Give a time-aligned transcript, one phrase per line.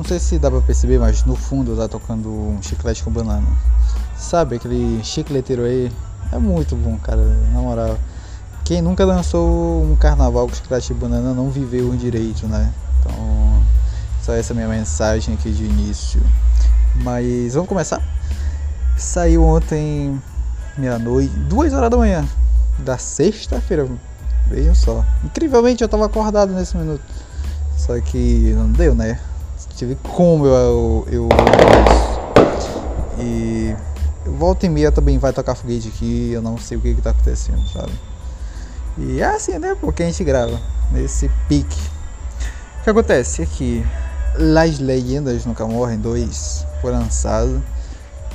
[0.00, 3.46] Não sei se dá pra perceber, mas no fundo tá tocando um chiclete com banana.
[4.16, 5.92] Sabe aquele chicleteiro aí?
[6.32, 7.22] É muito bom, cara,
[7.52, 7.98] na moral.
[8.64, 12.72] Quem nunca dançou um carnaval com chiclete de banana não viveu direito, né?
[12.98, 13.62] Então,
[14.22, 16.22] só essa é minha mensagem aqui de início.
[17.04, 18.02] Mas vamos começar?
[18.96, 20.18] Saiu ontem,
[20.78, 22.26] meia-noite, duas horas da manhã,
[22.78, 23.86] da sexta-feira.
[24.48, 25.04] Vejam só.
[25.22, 27.02] Incrivelmente eu tava acordado nesse minuto.
[27.76, 29.20] Só que não deu, né?
[29.80, 31.28] Tive como eu, eu, eu
[33.18, 33.74] E
[34.26, 37.12] volta e meia também vai tocar foguete aqui, eu não sei o que que tá
[37.12, 37.92] acontecendo, sabe?
[38.98, 39.74] E é assim, né?
[39.80, 40.60] Porque a gente grava
[40.92, 41.80] nesse pique.
[42.78, 43.82] O que acontece é que
[44.36, 47.64] Las Leyendas Nunca Morrem 2 foi lançado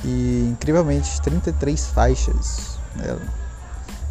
[0.04, 3.22] e incrivelmente 33 faixas nela.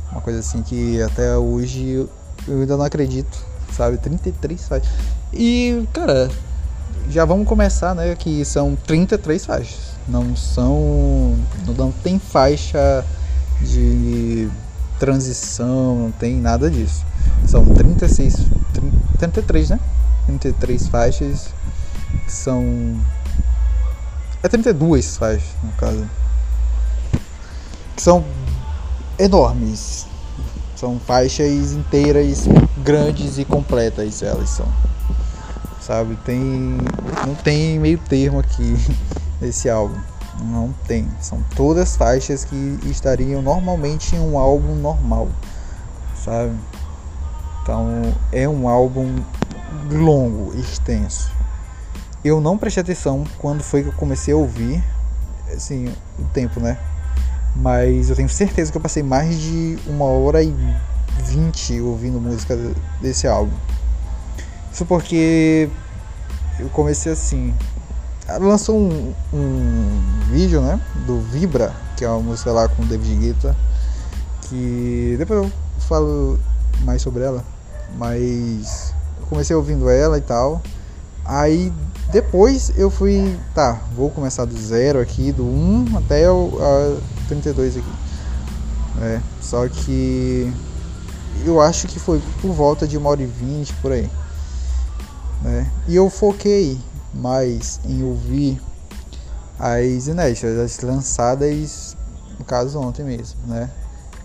[0.10, 2.08] Uma coisa assim que até hoje
[2.48, 3.38] eu ainda não acredito,
[3.74, 3.98] sabe?
[3.98, 4.90] 33 faixas.
[5.34, 6.30] E, cara,
[7.10, 8.16] já vamos começar, né?
[8.16, 9.96] Que são 33 faixas.
[10.08, 11.36] Não são.
[11.78, 13.04] Não tem faixa
[13.62, 14.50] de
[15.00, 17.06] transição, não tem nada disso.
[17.48, 18.46] São 36.
[19.18, 19.80] 33, né?
[20.28, 21.48] 33 faixas.
[22.28, 22.64] São.
[24.44, 26.06] É 32 faixas, no caso.
[27.96, 28.24] Que são
[29.18, 30.06] enormes.
[30.76, 32.46] São faixas inteiras,
[32.84, 34.68] grandes e completas elas são.
[35.86, 36.80] Sabe, tem
[37.28, 38.76] não tem meio termo aqui
[39.40, 39.96] nesse álbum.
[40.42, 41.08] Não tem.
[41.22, 45.28] São todas faixas que estariam normalmente em um álbum normal.
[46.24, 46.56] Sabe?
[47.62, 49.16] Então é um álbum
[49.92, 51.32] longo, extenso.
[52.24, 54.84] Eu não prestei atenção quando foi que eu comecei a ouvir,
[55.56, 56.80] assim, o tempo, né?
[57.56, 60.52] Mas eu tenho certeza que eu passei mais de uma hora e
[61.28, 62.58] vinte ouvindo música
[63.00, 63.54] desse álbum.
[64.76, 65.70] Isso porque
[66.60, 67.54] eu comecei assim.
[68.42, 70.78] Lançou um, um vídeo, né?
[71.08, 73.56] Do Vibra, que é uma música lá com o David Guetta.
[74.42, 75.52] Que depois eu
[75.88, 76.38] falo
[76.84, 77.42] mais sobre ela.
[77.98, 80.62] Mas eu comecei ouvindo ela e tal.
[81.24, 81.72] Aí
[82.12, 86.98] depois eu fui, tá, vou começar do zero aqui, do 1 até o a
[87.30, 87.94] 32 aqui.
[89.02, 90.54] É, só que
[91.46, 94.10] eu acho que foi por volta de uma hora e vinte por aí.
[95.46, 95.72] Né?
[95.88, 96.80] E eu foquei
[97.14, 98.60] mais em ouvir
[99.60, 101.96] as inéditas, as lançadas,
[102.40, 103.70] no caso ontem mesmo, né?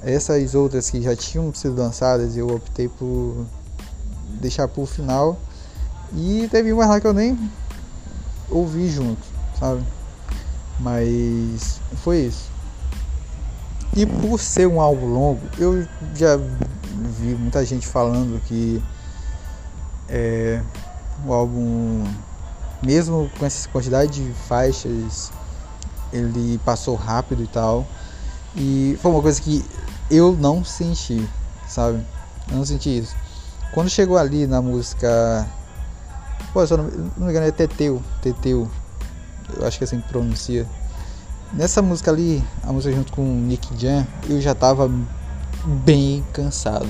[0.02, 3.44] Essas outras que já tinham sido lançadas, eu optei por
[4.40, 5.38] deixar pro final.
[6.14, 7.38] E teve umas lá que eu nem
[8.48, 9.22] ouvi junto,
[9.58, 9.84] sabe?
[10.78, 12.50] Mas foi isso.
[13.94, 18.82] E por ser um álbum longo, eu já vi muita gente falando que
[20.08, 20.62] é,
[21.26, 22.04] o álbum,
[22.82, 25.32] mesmo com essa quantidade de faixas,
[26.12, 27.86] ele passou rápido e tal.
[28.56, 29.64] E foi uma coisa que
[30.10, 31.28] eu não senti,
[31.68, 32.04] sabe?
[32.50, 33.14] Eu não senti isso.
[33.72, 35.48] Quando chegou ali na música
[36.52, 36.84] Pô, se eu não,
[37.16, 38.68] não me engano é Teteu, Teteu.
[39.56, 40.66] Eu acho que é assim que pronuncia.
[41.52, 44.90] Nessa música ali, a música junto com Nick Jam, eu já tava
[45.64, 46.88] bem cansado,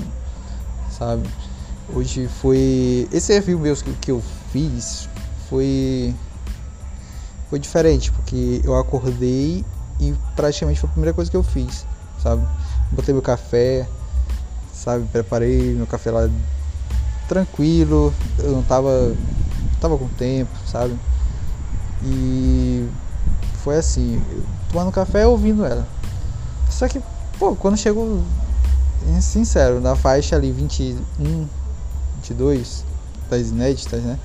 [0.89, 1.29] sabe?
[1.93, 3.07] Hoje foi.
[3.11, 5.09] Esse review meu que, eu fiz
[5.49, 6.15] foi.
[7.49, 9.65] Foi diferente, porque eu acordei
[9.99, 11.85] e praticamente foi a primeira coisa que eu fiz,
[12.23, 12.47] sabe?
[12.91, 13.85] Botei meu café,
[14.73, 15.05] sabe?
[15.11, 16.29] Preparei meu café lá
[17.27, 19.13] tranquilo, eu não tava
[19.81, 20.97] tava com tempo, sabe?
[22.03, 22.87] E
[23.63, 24.21] foi assim,
[24.71, 25.85] tomando café ouvindo ela.
[26.69, 27.01] Só que,
[27.37, 28.23] pô, quando chegou,
[29.19, 31.47] sincero, na faixa ali 21,
[32.31, 32.85] 22
[33.29, 34.19] das inéditas, né?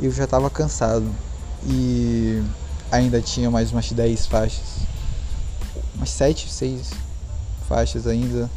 [0.00, 1.08] Eu já tava cansado
[1.66, 2.42] e
[2.90, 4.78] ainda tinha mais umas 10 faixas.
[5.94, 6.90] Umas 7, 6
[7.68, 8.50] faixas ainda,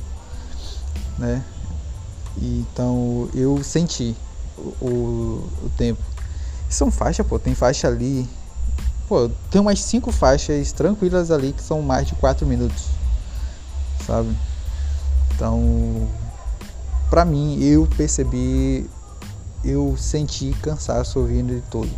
[1.18, 1.44] né?
[2.40, 4.16] Então eu senti
[4.58, 6.02] o, o, o tempo.
[6.70, 8.28] São faixas, pô, tem faixa ali.
[9.08, 12.86] Pô, tem umas cinco faixas tranquilas ali que são mais de 4 minutos.
[14.06, 14.36] Sabe?
[15.34, 16.08] Então,
[17.10, 18.90] pra mim, eu percebi,
[19.64, 21.90] eu senti cansaço ouvindo ele todo.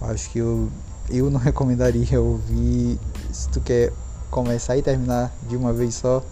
[0.00, 0.68] Acho que eu,
[1.10, 2.98] eu não recomendaria ouvir.
[3.32, 3.92] Se tu quer
[4.30, 6.22] começar e terminar de uma vez só,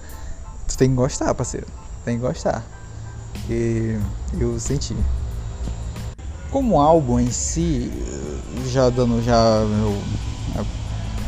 [0.66, 1.66] tu tem que gostar, parceiro.
[2.04, 2.64] Tem que gostar.
[3.32, 3.98] Porque
[4.38, 4.96] eu senti
[6.50, 7.92] como álbum em si,
[8.66, 9.90] já dando já meu,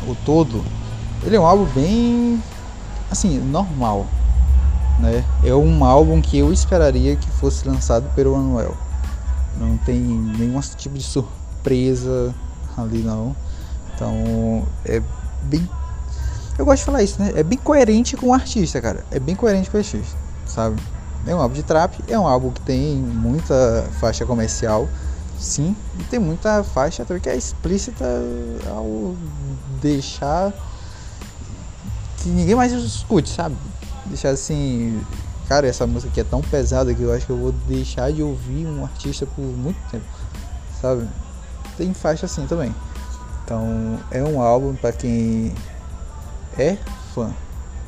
[0.07, 0.63] o todo,
[1.23, 2.41] ele é um álbum bem
[3.11, 4.07] assim, normal,
[4.99, 5.23] né?
[5.43, 8.75] É um álbum que eu esperaria que fosse lançado pelo Anuel.
[9.57, 12.33] Não tem nenhum tipo de surpresa
[12.77, 13.35] ali não.
[13.95, 15.01] Então é
[15.43, 15.67] bem.
[16.57, 17.31] Eu gosto de falar isso, né?
[17.35, 19.05] É bem coerente com o artista, cara.
[19.11, 20.81] É bem coerente com o artista, sabe?
[21.25, 24.87] É um álbum de trap, é um álbum que tem muita faixa comercial,
[25.37, 28.05] sim, e tem muita faixa também que é explícita
[28.69, 29.15] ao
[29.81, 30.53] deixar
[32.17, 33.55] que ninguém mais escute, sabe?
[34.09, 35.01] Deixar assim,
[35.47, 38.21] cara, essa música aqui é tão pesada que eu acho que eu vou deixar de
[38.21, 40.05] ouvir um artista por muito tempo,
[40.81, 41.07] sabe?
[41.77, 42.73] Tem faixa assim também.
[43.45, 45.53] Então é um álbum para quem
[46.57, 46.75] é
[47.13, 47.31] fã,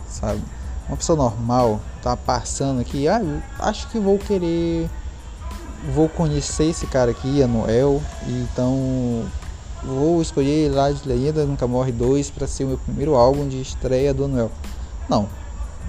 [0.07, 0.41] sabe?
[0.87, 3.21] Uma pessoa normal tá passando aqui, ah,
[3.59, 4.89] acho que vou querer,
[5.93, 9.23] vou conhecer esse cara aqui, a Noel, então
[9.83, 13.61] vou escolher lá de Lenda Nunca Morre 2 para ser o meu primeiro álbum de
[13.61, 14.51] estreia do Noel.
[15.07, 15.27] Não,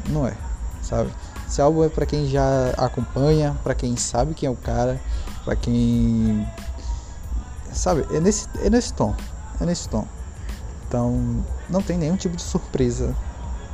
[0.09, 0.35] não é,
[0.83, 1.11] sabe?
[1.49, 5.01] Esse álbum é para quem já acompanha, para quem sabe quem é o cara,
[5.45, 6.47] para quem
[7.73, 9.15] sabe, é nesse, é nesse tom
[9.63, 10.07] é nesse tom.
[10.87, 13.15] Então não tem nenhum tipo de surpresa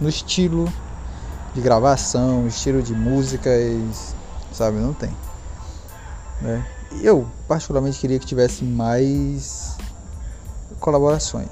[0.00, 0.72] no estilo
[1.54, 4.14] de gravação, estilo de músicas,
[4.52, 4.78] sabe?
[4.78, 5.10] Não tem.
[6.40, 6.64] Né?
[7.02, 9.76] Eu particularmente queria que tivesse mais
[10.78, 11.48] colaborações,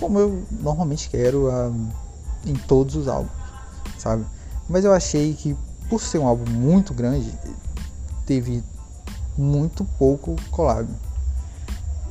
[0.00, 1.72] como eu normalmente quero a, ah,
[2.46, 3.30] em todos os álbuns,
[4.02, 4.24] sabe?
[4.68, 5.56] Mas eu achei que
[5.88, 7.32] por ser um álbum muito grande,
[8.26, 8.64] teve
[9.36, 10.88] muito pouco collab.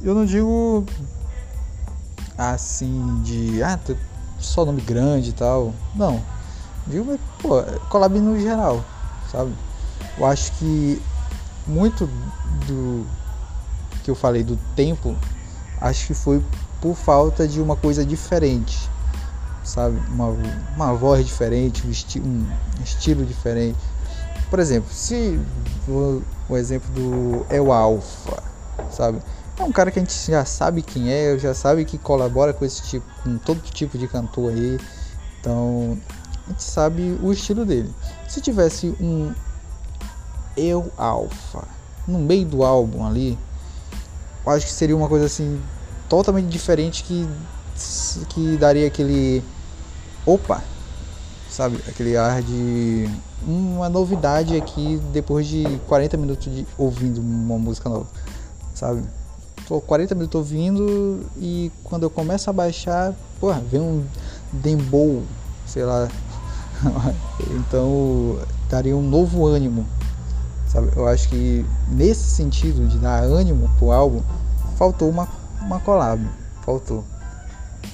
[0.01, 0.85] Eu não digo
[2.38, 3.77] assim de ah,
[4.39, 5.73] só nome grande e tal.
[5.95, 6.21] Não.
[6.88, 8.83] Digo, mas, pô, collab no geral,
[9.31, 9.53] sabe?
[10.17, 11.01] Eu acho que
[11.67, 12.07] muito
[12.67, 13.05] do
[14.03, 15.15] que eu falei do tempo,
[15.79, 16.44] acho que foi
[16.79, 18.89] por falta de uma coisa diferente,
[19.63, 19.97] sabe?
[20.09, 20.35] Uma,
[20.75, 22.21] uma voz diferente, um, esti
[22.83, 23.77] estilo diferente.
[24.49, 25.39] Por exemplo, se
[25.87, 28.43] o, o exemplo do El Alfa,
[28.91, 29.19] sabe?
[29.57, 32.65] É um cara que a gente já sabe quem é, já sabe que colabora com
[32.65, 34.79] esse tipo, com todo tipo de cantor aí.
[35.39, 35.97] Então,
[36.45, 37.93] a gente sabe o estilo dele.
[38.27, 39.33] Se tivesse um
[40.57, 41.67] Eu Alpha
[42.07, 43.37] no meio do álbum ali,
[44.45, 45.61] eu acho que seria uma coisa assim
[46.09, 47.27] totalmente diferente que
[48.30, 49.44] que daria aquele
[50.25, 50.63] opa,
[51.50, 53.10] sabe, aquele ar de
[53.45, 58.07] uma novidade aqui depois de 40 minutos de ouvindo uma música nova,
[58.74, 59.04] sabe?
[59.72, 64.04] tô 40 minutos ouvindo e quando eu começo a baixar, porra, vem um
[64.51, 65.24] dembow,
[65.66, 66.10] sei lá.
[67.56, 68.38] então
[68.69, 69.86] daria um novo ânimo.
[70.68, 70.89] Sabe?
[70.94, 74.22] Eu acho que nesse sentido de dar ânimo pro álbum,
[74.78, 75.28] faltou uma,
[75.62, 76.22] uma collab.
[76.66, 77.04] Faltou.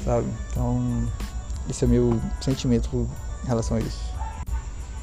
[0.04, 0.28] Sabe?
[0.52, 1.08] Então,
[1.70, 3.08] esse é o meu sentimento
[3.44, 4.00] em relação a isso.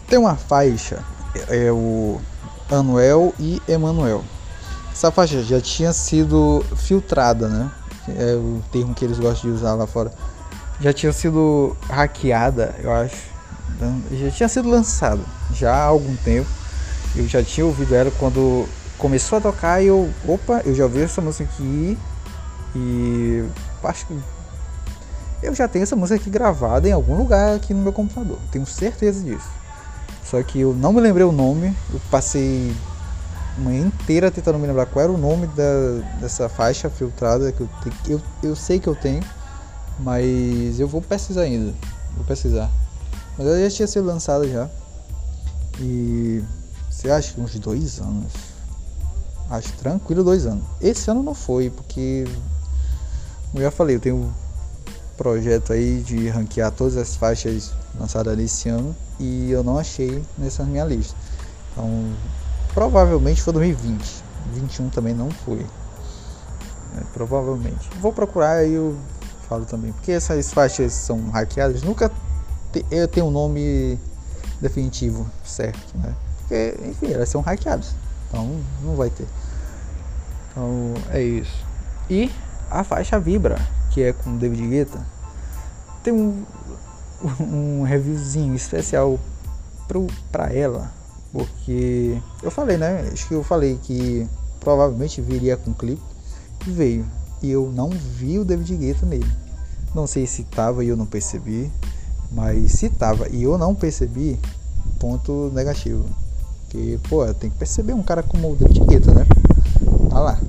[0.09, 1.03] Tem uma faixa,
[1.49, 2.21] é o
[2.71, 4.25] Anuel e Emanuel.
[4.93, 7.71] Essa faixa já tinha sido filtrada, né?
[8.09, 10.13] É o termo que eles gostam de usar lá fora.
[10.81, 13.17] Já tinha sido hackeada, eu acho.
[13.77, 15.23] Então, já tinha sido lançada
[15.53, 16.49] já há algum tempo.
[17.17, 21.03] Eu já tinha ouvido ela quando começou a tocar e eu, opa, eu já ouvi
[21.03, 21.99] essa música aqui
[22.75, 23.45] e
[23.83, 24.19] acho que
[25.45, 28.39] eu já tenho essa música aqui gravada em algum lugar aqui no meu computador.
[28.51, 29.49] Tenho certeza disso.
[30.25, 31.75] Só que eu não me lembrei o nome.
[31.93, 32.75] Eu passei
[33.59, 37.69] manhã inteira tentando me lembrar qual era o nome da, dessa faixa filtrada que eu,
[38.09, 39.23] eu, eu sei que eu tenho,
[40.01, 41.73] mas eu vou pesquisar ainda.
[42.17, 42.71] Vou pesquisar.
[43.37, 44.69] Mas ela já tinha sido lançada já.
[45.81, 46.43] E
[46.91, 48.33] você acha que uns dois anos?
[49.51, 50.65] Acho tranquilo dois anos.
[50.81, 52.25] Esse ano não foi, porque
[53.51, 54.35] como eu já falei, eu tenho
[55.17, 60.65] projeto aí de ranquear todas as faixas lançadas nesse ano e eu não achei nessa
[60.65, 61.15] minha lista.
[61.73, 62.13] Então
[62.75, 64.25] Provavelmente foi 2020.
[64.53, 65.65] 21 também não foi.
[66.99, 67.89] É, provavelmente.
[68.01, 68.99] Vou procurar e eu
[69.49, 69.93] falo também.
[69.93, 71.83] Porque essas faixas são hackeadas.
[71.83, 72.11] Nunca
[72.73, 73.99] te, um nome
[74.61, 76.15] definitivo certo, né?
[76.41, 77.95] Porque, enfim, elas são hackeadas.
[78.29, 79.27] Então não vai ter.
[80.51, 81.65] Então é isso.
[82.11, 82.29] E
[82.69, 83.57] a faixa Vibra,
[83.95, 85.07] que é com David Guetta,
[86.03, 86.45] tem um,
[87.41, 89.19] um reviewzinho especial
[89.89, 90.93] pro, pra ela
[91.35, 93.11] porque eu falei, né?
[93.13, 94.25] Acho que eu falei que
[94.61, 96.01] provavelmente viria com clipe.
[96.65, 97.05] E veio.
[97.43, 99.27] E eu não vi o David Guetta nele.
[99.93, 101.73] Não sei se tava e eu não percebi.
[102.31, 104.39] Mas se tava e eu não percebi,
[105.01, 106.05] ponto negativo.
[106.61, 109.27] Porque, pô, tem que perceber um cara como o David Guetta, né?
[110.09, 110.41] Tá lá.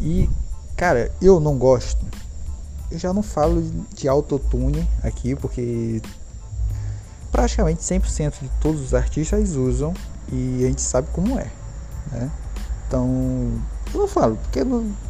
[0.00, 0.30] E,
[0.76, 2.06] cara, eu não gosto.
[2.90, 3.62] Eu já não falo
[3.94, 6.02] de autotune aqui, porque
[7.30, 9.94] praticamente 100% de todos os artistas usam
[10.32, 11.50] e a gente sabe como é.
[12.10, 12.30] Né?
[12.86, 13.06] Então,
[13.94, 14.60] Eu não falo, porque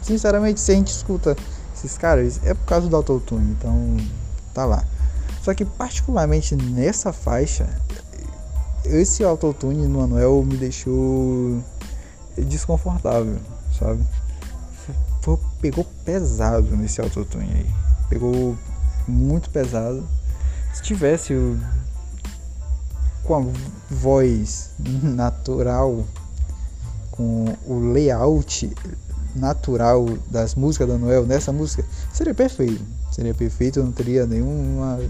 [0.03, 1.37] sinceramente se a gente escuta
[1.75, 3.97] esses caras, é por causa do autotune, então
[4.53, 4.85] tá lá.
[5.43, 7.67] Só que particularmente nessa faixa,
[8.85, 11.63] esse autotune no Anuel me deixou
[12.37, 13.39] desconfortável,
[13.79, 14.03] sabe?
[15.61, 17.71] Pegou pesado nesse autotune aí.
[18.09, 18.57] Pegou
[19.07, 20.07] muito pesado.
[20.73, 21.35] Se tivesse
[23.25, 23.53] com a
[23.91, 24.71] voz
[25.03, 26.05] natural,
[27.11, 28.75] com o layout
[29.35, 32.83] natural das músicas da Noel nessa música, seria perfeito.
[33.13, 35.01] Seria perfeito, não teria nenhuma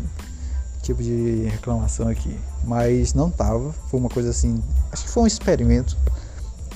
[0.82, 2.38] tipo de reclamação aqui.
[2.64, 5.96] Mas não tava, foi uma coisa assim, acho que foi um experimento.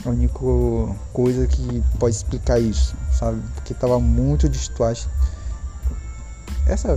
[0.04, 0.38] A única
[1.12, 3.40] coisa que pode explicar isso, sabe?
[3.54, 5.00] Porque tava muito destoado.
[6.66, 6.94] Essa é a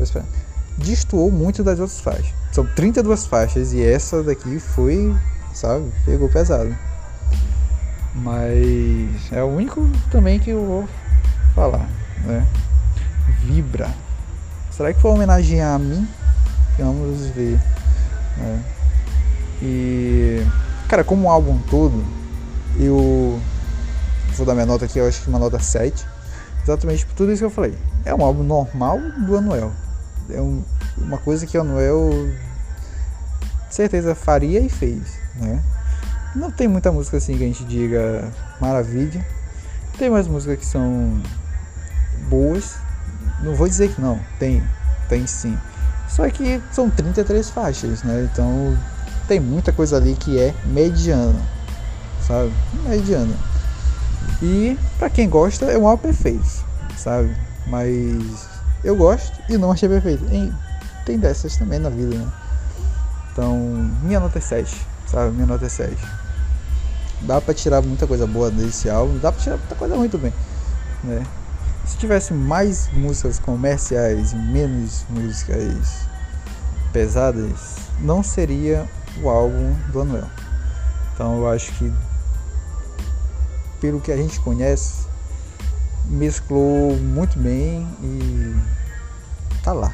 [0.78, 2.34] destoou muito das outras faixas.
[2.52, 5.16] São 32 faixas e essa daqui foi,
[5.54, 6.76] sabe, pegou pesado.
[8.16, 10.90] Mas é o único também que eu vou
[11.54, 11.88] falar,
[12.24, 12.48] né?
[13.44, 13.90] Vibra.
[14.72, 16.08] Será que foi homenagear a mim?
[16.80, 17.60] Vamos ver.
[18.38, 18.64] Né?
[19.62, 20.46] E,
[20.88, 22.04] cara, como álbum todo,
[24.48, 26.06] dar minha nota aqui, eu acho que uma nota 7.
[26.64, 27.78] Exatamente por tudo isso que eu falei.
[28.04, 29.72] É um álbum normal do Anuel.
[30.30, 30.64] É um,
[30.98, 32.10] uma coisa que o Anuel
[33.70, 35.02] certeza faria e fez,
[35.36, 35.62] né?
[36.36, 39.26] Não tem muita música assim que a gente diga maravilha.
[39.98, 41.22] Tem mais músicas que são
[42.30, 42.76] boas.
[43.42, 44.64] Não vou dizer que não, tem,
[45.08, 45.58] tem sim.
[46.10, 48.30] Só que são 33 faixas, né?
[48.32, 48.78] Então
[49.28, 51.40] tem muita coisa ali que é mediana,
[52.26, 52.52] sabe?
[52.88, 53.34] Mediana.
[54.42, 56.66] E para quem gosta é um álbum perfeito,
[56.96, 57.36] sabe?
[57.68, 58.48] Mas
[58.84, 60.24] eu gosto e não achei perfeito.
[60.32, 60.54] E
[61.06, 62.32] tem dessas também na vida, né?
[63.32, 63.58] Então,
[64.02, 65.32] minha nota é 7, sabe?
[65.32, 65.96] Minha nota é 7.
[67.22, 70.34] Dá pra tirar muita coisa boa desse álbum, dá pra tirar muita coisa muito bem,
[71.04, 71.24] né?
[71.86, 76.08] Se tivesse mais músicas comerciais menos músicas
[76.92, 78.88] pesadas, não seria
[79.22, 80.28] o álbum do Anuel.
[81.14, 81.92] Então eu acho que
[83.80, 85.06] pelo que a gente conhece,
[86.06, 88.56] mesclou muito bem e
[89.64, 89.94] tá lá,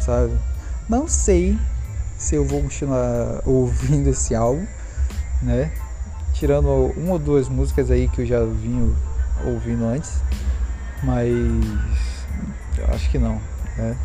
[0.00, 0.36] sabe?
[0.88, 1.58] Não sei
[2.18, 4.66] se eu vou continuar ouvindo esse álbum,
[5.42, 5.72] né?
[6.32, 8.94] Tirando uma ou duas músicas aí que eu já vim
[9.44, 10.20] ouvindo antes,
[11.02, 11.32] mas
[12.92, 13.40] acho que não,
[13.76, 13.96] né?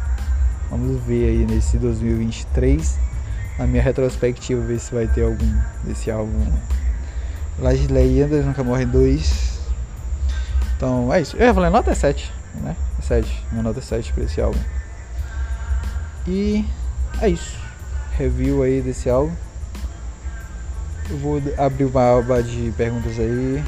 [0.70, 2.98] Vamos ver aí nesse 2023,
[3.58, 6.46] na minha retrospectiva, ver se vai ter algum desse álbum.
[7.62, 9.60] Las Leyendas Nunca Morrem 2.
[10.76, 11.36] Então é isso.
[11.38, 12.76] Eu ia falar, nota é 7, né?
[12.98, 13.46] É 7.
[13.52, 14.60] Minha nota é 7 pra esse álbum.
[16.28, 16.66] E
[17.22, 17.58] é isso.
[18.18, 19.34] Review aí desse álbum.
[21.10, 23.64] Eu vou abrir uma aba de perguntas aí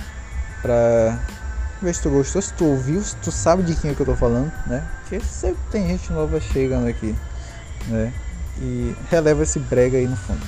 [0.62, 1.20] pra
[1.82, 4.06] ver se tu gostou, se tu ouviu, se tu sabe de quem é que eu
[4.06, 4.88] tô falando, né?
[5.02, 7.16] Porque sempre tem gente nova chegando aqui,
[7.88, 8.14] né?
[8.60, 10.46] E releva esse brega aí no fundo.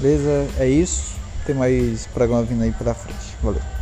[0.00, 0.48] Beleza?
[0.58, 1.16] É isso.
[1.48, 3.38] Tem mais programa vindo aí pela frente.
[3.40, 3.77] Valeu.